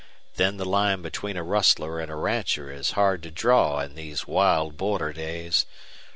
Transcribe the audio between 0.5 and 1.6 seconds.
the line between a